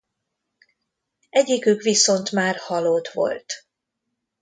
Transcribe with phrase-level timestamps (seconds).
[1.29, 3.53] Egyikük viszont már halott volt.